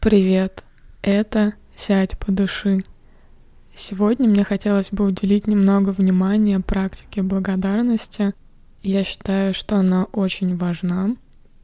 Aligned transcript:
Привет, 0.00 0.64
это 1.02 1.52
«Сядь 1.76 2.18
по 2.18 2.32
души». 2.32 2.84
Сегодня 3.74 4.30
мне 4.30 4.44
хотелось 4.44 4.92
бы 4.92 5.04
уделить 5.04 5.46
немного 5.46 5.90
внимания 5.90 6.58
практике 6.58 7.20
благодарности. 7.20 8.32
Я 8.80 9.04
считаю, 9.04 9.52
что 9.52 9.76
она 9.76 10.04
очень 10.04 10.56
важна, 10.56 11.16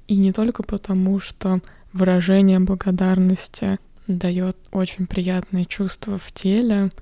и 0.07 0.19
не 0.19 0.35
только 0.35 0.62
потому, 0.62 1.18
что 1.18 1.61
выражение 1.95 2.61
благодарности 2.61 3.79
дает 4.07 4.59
очень 4.71 5.07
приятные 5.07 5.64
чувства 5.64 6.18
в 6.18 6.30
теле, 6.30 6.93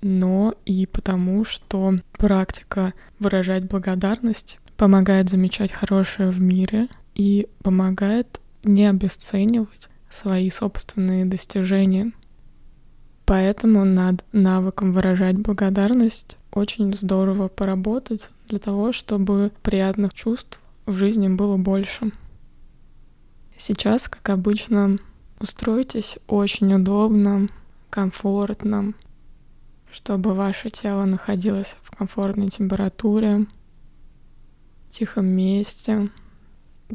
но 0.00 0.54
и 0.64 0.86
потому, 0.86 1.44
что 1.44 1.96
практика 2.12 2.94
выражать 3.18 3.64
благодарность 3.64 4.58
помогает 4.78 5.28
замечать 5.28 5.70
хорошее 5.70 6.30
в 6.30 6.40
мире 6.40 6.88
и 7.14 7.46
помогает 7.62 8.40
не 8.64 8.86
обесценивать 8.86 9.90
свои 10.12 10.50
собственные 10.50 11.24
достижения. 11.24 12.12
Поэтому 13.24 13.84
над 13.84 14.24
навыком 14.32 14.92
выражать 14.92 15.38
благодарность 15.38 16.36
очень 16.52 16.92
здорово 16.94 17.48
поработать 17.48 18.30
для 18.46 18.58
того, 18.58 18.92
чтобы 18.92 19.52
приятных 19.62 20.12
чувств 20.12 20.60
в 20.86 20.92
жизни 20.92 21.28
было 21.28 21.56
больше. 21.56 22.12
Сейчас, 23.56 24.08
как 24.08 24.28
обычно, 24.28 24.98
устройтесь 25.38 26.18
очень 26.26 26.74
удобно, 26.74 27.48
комфортно, 27.90 28.92
чтобы 29.90 30.34
ваше 30.34 30.70
тело 30.70 31.04
находилось 31.04 31.76
в 31.82 31.96
комфортной 31.96 32.48
температуре, 32.48 33.46
в 34.88 34.92
тихом 34.92 35.26
месте, 35.26 36.10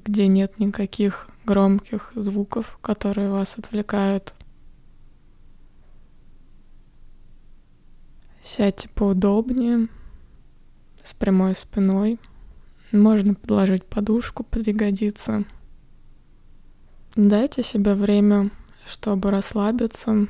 где 0.06 0.28
нет 0.28 0.60
никаких 0.60 1.28
громких 1.46 2.12
звуков, 2.16 2.78
которые 2.82 3.32
вас 3.32 3.58
отвлекают. 3.58 4.36
Сядьте 8.44 8.88
поудобнее, 8.90 9.88
с 11.04 11.14
прямой 11.14 11.56
спиной. 11.56 12.20
Можно 12.92 13.34
подложить 13.34 13.86
подушку, 13.86 14.44
пригодится. 14.44 15.44
Дайте 17.16 17.64
себе 17.64 17.96
время, 17.96 18.52
чтобы 18.86 19.32
расслабиться, 19.32 20.28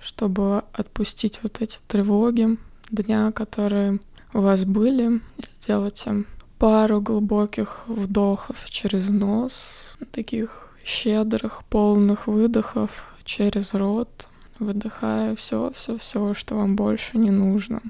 чтобы 0.00 0.64
отпустить 0.72 1.40
вот 1.42 1.60
эти 1.60 1.78
тревоги 1.86 2.58
дня, 2.90 3.30
которые 3.30 4.00
у 4.32 4.40
вас 4.40 4.64
были. 4.64 5.20
Сделайте 5.38 6.24
пару 6.64 7.02
глубоких 7.02 7.84
вдохов 7.88 8.70
через 8.70 9.10
нос, 9.10 9.98
таких 10.12 10.70
щедрых, 10.82 11.62
полных 11.68 12.26
выдохов 12.26 13.14
через 13.22 13.74
рот, 13.74 14.28
выдыхая 14.58 15.36
все, 15.36 15.70
все, 15.74 15.98
все, 15.98 16.32
что 16.32 16.54
вам 16.54 16.74
больше 16.74 17.18
не 17.18 17.30
нужно. 17.30 17.82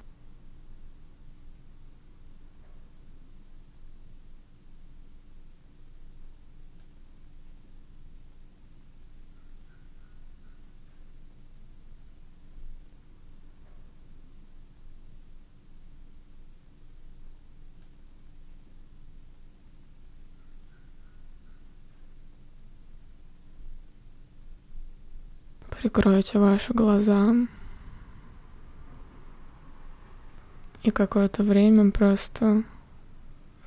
Прикройте 25.80 26.38
ваши 26.38 26.72
глаза. 26.72 27.34
И 30.82 30.90
какое-то 30.90 31.42
время 31.42 31.90
просто 31.90 32.64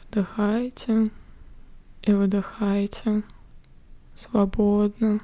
вдыхайте 0.03 1.11
и 2.03 2.13
выдыхайте 2.13 3.23
свободно 4.13 5.19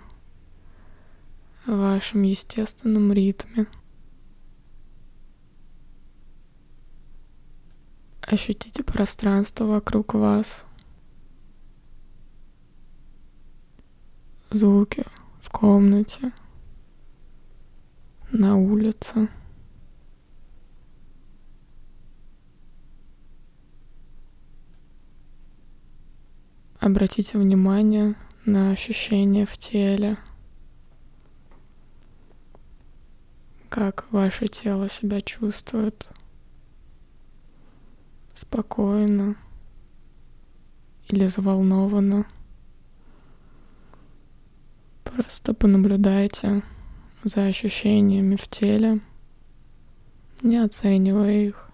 в 1.65 1.77
вашем 1.77 2.23
естественном 2.23 3.13
ритме. 3.13 3.67
Ощутите 8.21 8.83
пространство 8.83 9.65
вокруг 9.65 10.13
вас. 10.13 10.65
Звуки 14.49 15.05
в 15.41 15.49
комнате– 15.49 16.31
на 18.33 18.57
улице. 18.57 19.29
Обратите 26.79 27.37
внимание 27.37 28.15
на 28.45 28.71
ощущения 28.71 29.45
в 29.45 29.55
теле, 29.57 30.17
как 33.69 34.11
ваше 34.11 34.47
тело 34.47 34.89
себя 34.89 35.21
чувствует 35.21 36.09
спокойно 38.33 39.35
или 41.07 41.25
взволнованно. 41.25 42.25
Просто 45.03 45.53
понаблюдайте 45.53 46.63
за 47.23 47.45
ощущениями 47.45 48.35
в 48.35 48.47
теле, 48.47 48.99
не 50.41 50.57
оценивая 50.57 51.47
их. 51.47 51.69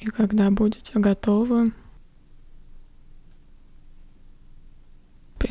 И 0.00 0.06
когда 0.06 0.50
будете 0.50 0.98
готовы, 0.98 1.72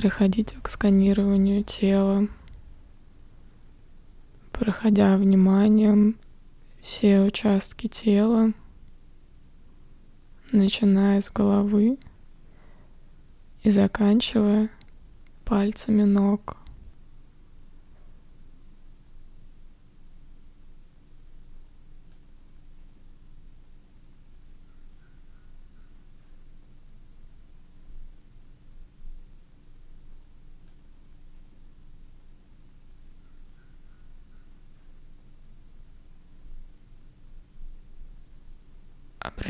переходите 0.03 0.57
к 0.61 0.69
сканированию 0.69 1.63
тела, 1.63 2.27
проходя 4.51 5.15
вниманием 5.15 6.17
все 6.81 7.21
участки 7.21 7.87
тела, 7.87 8.51
начиная 10.51 11.21
с 11.21 11.31
головы 11.31 11.97
и 13.63 13.69
заканчивая 13.69 14.69
пальцами 15.45 16.03
ног. 16.03 16.57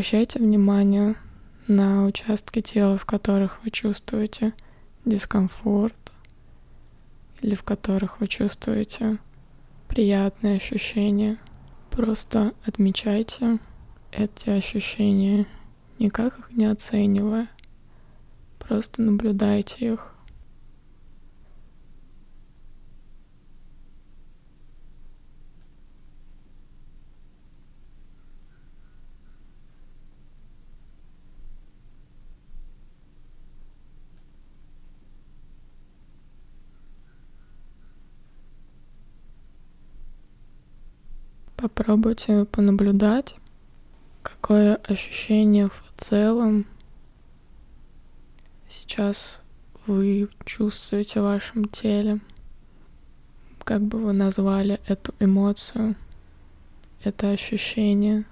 Обращайте 0.03 0.39
внимание 0.39 1.15
на 1.65 2.03
участки 2.03 2.59
тела, 2.59 2.97
в 2.97 3.05
которых 3.05 3.63
вы 3.63 3.69
чувствуете 3.69 4.51
дискомфорт 5.05 5.95
или 7.39 7.55
в 7.55 7.63
которых 7.63 8.19
вы 8.19 8.27
чувствуете 8.27 9.17
приятные 9.87 10.57
ощущения. 10.57 11.37
Просто 11.89 12.53
отмечайте 12.65 13.59
эти 14.11 14.49
ощущения, 14.49 15.47
никак 15.99 16.37
их 16.37 16.51
не 16.51 16.65
оценивая. 16.65 17.47
Просто 18.59 19.01
наблюдайте 19.01 19.93
их. 19.93 20.12
Попробуйте 41.63 42.43
понаблюдать, 42.43 43.37
какое 44.21 44.75
ощущение 44.75 45.69
в 45.69 45.93
целом 45.95 46.65
сейчас 48.67 49.41
вы 49.87 50.27
чувствуете 50.43 51.21
в 51.21 51.23
вашем 51.23 51.63
теле? 51.63 52.19
Как 53.63 53.81
бы 53.81 53.97
вы 53.97 54.11
назвали 54.11 54.81
эту 54.87 55.15
эмоцию, 55.21 55.95
это 57.01 57.29
ощущение? 57.29 58.25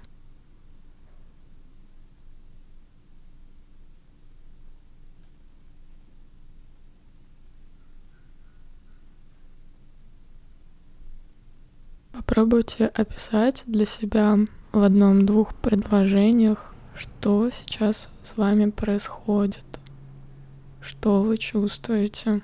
Попробуйте 12.32 12.86
описать 12.86 13.64
для 13.66 13.84
себя 13.84 14.38
в 14.72 14.82
одном-двух 14.82 15.54
предложениях, 15.54 16.74
что 16.96 17.50
сейчас 17.52 18.08
с 18.22 18.38
вами 18.38 18.70
происходит, 18.70 19.66
что 20.80 21.20
вы 21.20 21.36
чувствуете. 21.36 22.40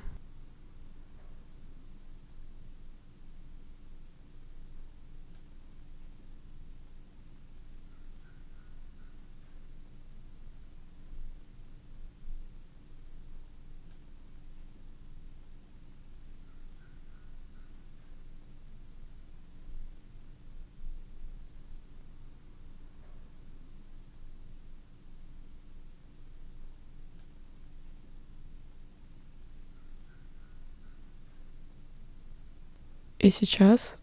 И 33.19 33.31
сейчас 33.31 33.99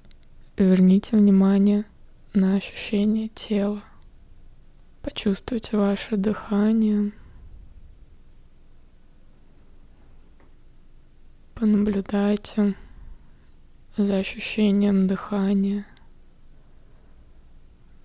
верните 0.58 1.16
внимание 1.16 1.86
на 2.34 2.56
ощущение 2.56 3.30
тела. 3.30 3.82
Почувствуйте 5.02 5.78
ваше 5.78 6.18
дыхание. 6.18 7.14
Понаблюдайте 11.54 12.76
за 13.96 14.18
ощущением 14.18 15.08
дыхания. 15.08 15.88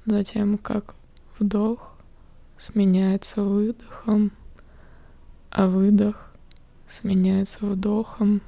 Затем, 0.07 0.59
как 0.59 0.95
вдох 1.41 1.99
сменяется 2.57 3.43
выдохом, 3.43 4.31
а 5.51 5.67
выдох 5.67 6.33
сменяется 6.87 7.67
вдохом. 7.67 8.43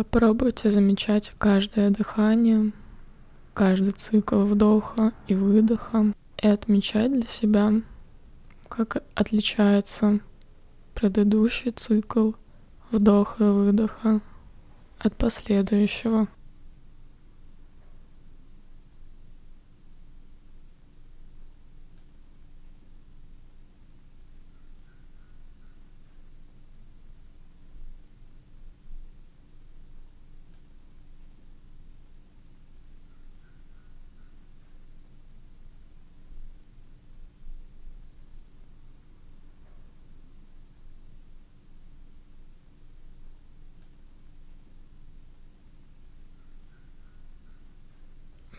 Попробуйте 0.00 0.70
замечать 0.70 1.34
каждое 1.36 1.90
дыхание, 1.90 2.72
каждый 3.52 3.92
цикл 3.92 4.44
вдоха 4.44 5.12
и 5.28 5.34
выдоха 5.34 6.14
и 6.38 6.46
отмечать 6.46 7.12
для 7.12 7.26
себя, 7.26 7.70
как 8.70 9.02
отличается 9.14 10.20
предыдущий 10.94 11.72
цикл 11.72 12.32
вдоха 12.90 13.44
и 13.44 13.50
выдоха 13.50 14.22
от 14.98 15.14
последующего. 15.16 16.28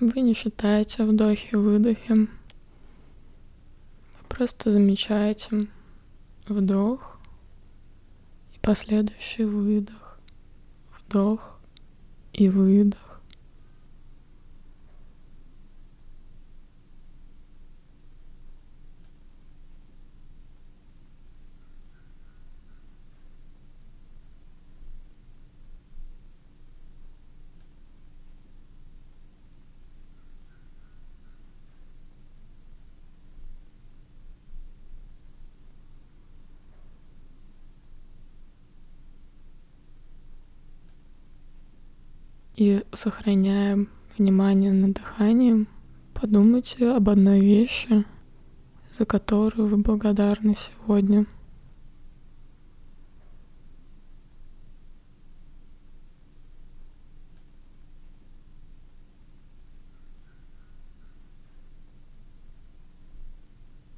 Вы 0.01 0.21
не 0.21 0.33
считаете 0.33 1.06
выдохи. 1.06 2.12
Вы 2.12 2.27
просто 4.30 4.71
замечаете 4.71 5.68
вдох 6.48 7.19
и 8.56 8.59
последующий 8.62 9.45
выдох. 9.45 10.19
Вдох 10.98 11.59
и 12.33 12.50
выдох. 12.50 13.11
И 42.62 42.84
сохраняя 42.94 43.88
внимание 44.15 44.72
на 44.72 44.94
дыхании, 44.94 45.65
подумайте 46.13 46.91
об 46.91 47.10
одной 47.10 47.39
вещи, 47.39 48.06
за 48.94 49.06
которую 49.06 49.68
вы 49.68 49.77
благодарны 49.77 50.53
сегодня. 50.53 51.25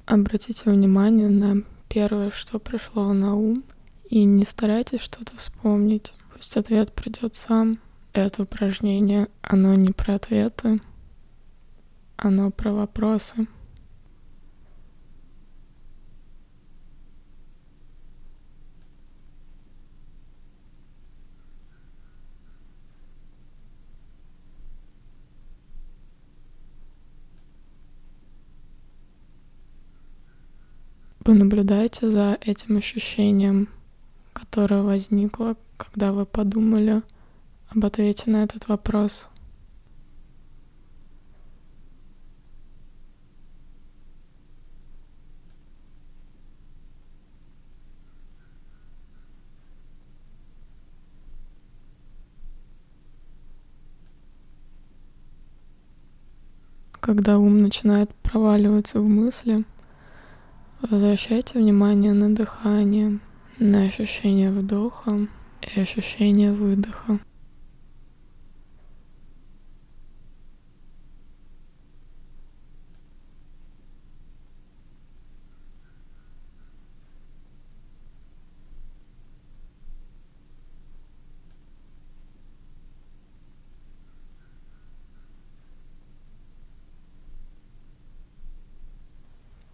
Обратите 0.06 0.70
внимание 0.70 1.28
на 1.28 1.64
первое, 1.90 2.30
что 2.30 2.58
пришло 2.58 3.12
на 3.12 3.34
ум, 3.34 3.62
и 4.08 4.24
не 4.24 4.46
старайтесь 4.46 5.00
что-то 5.00 5.36
вспомнить. 5.36 6.14
Пусть 6.32 6.56
ответ 6.56 6.94
придет 6.94 7.34
сам 7.34 7.78
это 8.14 8.44
упражнение, 8.44 9.28
оно 9.42 9.74
не 9.74 9.90
про 9.90 10.14
ответы, 10.14 10.80
оно 12.16 12.50
про 12.50 12.72
вопросы. 12.72 13.46
Понаблюдайте 31.24 32.08
за 32.10 32.38
этим 32.42 32.76
ощущением, 32.76 33.68
которое 34.34 34.82
возникло, 34.82 35.56
когда 35.78 36.12
вы 36.12 36.26
подумали 36.26 37.02
об 37.74 37.84
ответе 37.84 38.30
на 38.30 38.44
этот 38.44 38.68
вопрос. 38.68 39.28
Когда 57.00 57.38
ум 57.38 57.58
начинает 57.58 58.14
проваливаться 58.14 59.00
в 59.00 59.04
мысли, 59.04 59.64
Возвращайте 60.90 61.58
внимание 61.58 62.12
на 62.12 62.34
дыхание, 62.34 63.18
на 63.58 63.84
ощущение 63.84 64.50
вдоха 64.50 65.28
и 65.62 65.80
ощущение 65.80 66.52
выдоха. 66.52 67.20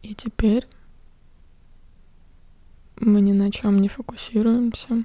И 0.02 0.08
теперь 0.20 0.66
мы 2.96 3.22
ни 3.22 3.32
на 3.32 3.50
чем 3.50 3.80
не 3.80 3.88
фокусируемся. 3.88 5.04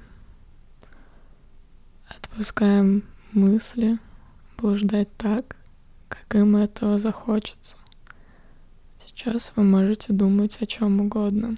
Отпускаем 2.06 3.02
мысли 3.32 3.98
блуждать 4.58 5.08
так, 5.16 5.56
как 6.08 6.34
им 6.34 6.56
этого 6.56 6.98
захочется. 6.98 7.78
Сейчас 9.06 9.54
вы 9.56 9.62
можете 9.62 10.12
думать 10.12 10.58
о 10.60 10.66
чем 10.66 11.00
угодно. 11.00 11.56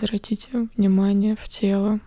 Возвратите 0.00 0.68
внимание 0.76 1.34
в 1.34 1.48
тело. 1.48 1.98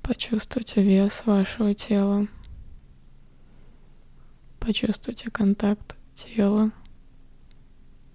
Почувствуйте 0.00 0.82
вес 0.82 1.26
вашего 1.26 1.74
тела. 1.74 2.26
Почувствуйте 4.60 5.30
контакт 5.30 5.94
тела 6.14 6.72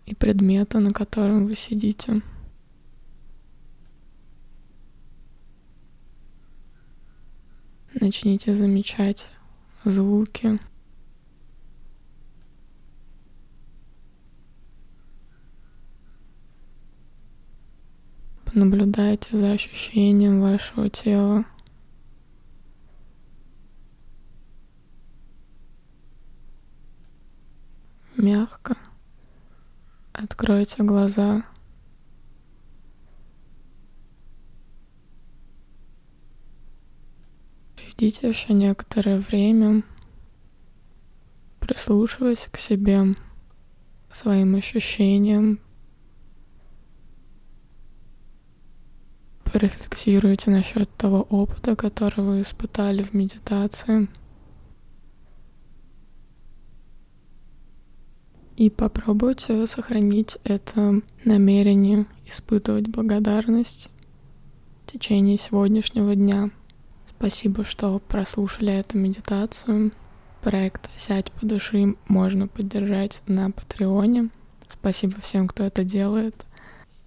и 0.07 0.15
предмета, 0.15 0.79
на 0.79 0.89
котором 0.89 1.45
вы 1.45 1.53
сидите. 1.53 2.23
Начните 7.93 8.55
замечать 8.55 9.29
звуки, 9.85 10.57
Понаблюдайте 18.59 19.37
за 19.37 19.51
ощущением 19.51 20.41
вашего 20.41 20.89
тела. 20.89 21.45
Мягко 28.17 28.75
откройте 30.11 30.83
глаза. 30.83 31.45
Ждите 37.77 38.27
еще 38.27 38.53
некоторое 38.53 39.21
время, 39.21 39.83
прислушиваясь 41.61 42.49
к 42.51 42.57
себе, 42.57 43.15
своим 44.11 44.55
ощущениям, 44.55 45.61
порефлексируйте 49.59 50.51
насчет 50.51 50.89
того 50.95 51.23
опыта, 51.29 51.75
который 51.75 52.23
вы 52.23 52.41
испытали 52.41 53.03
в 53.03 53.13
медитации. 53.13 54.07
И 58.55 58.69
попробуйте 58.69 59.67
сохранить 59.67 60.37
это 60.45 61.01
намерение 61.25 62.05
испытывать 62.25 62.87
благодарность 62.87 63.89
в 64.85 64.91
течение 64.91 65.37
сегодняшнего 65.37 66.15
дня. 66.15 66.51
Спасибо, 67.05 67.65
что 67.65 67.99
прослушали 67.99 68.73
эту 68.73 68.97
медитацию. 68.97 69.91
Проект 70.41 70.89
«Сядь 70.95 71.31
по 71.33 71.45
души» 71.45 71.95
можно 72.07 72.47
поддержать 72.47 73.21
на 73.27 73.51
Патреоне. 73.51 74.29
Спасибо 74.69 75.19
всем, 75.19 75.49
кто 75.49 75.65
это 75.65 75.83
делает. 75.83 76.45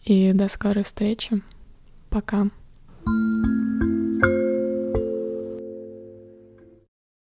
И 0.04 0.32
до 0.32 0.48
скорой 0.48 0.84
встречи. 0.84 1.42
Пока. 2.12 2.46